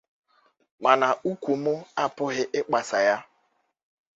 [0.83, 3.15] mana ụkwụ mụ apụghị ịkpasa ya.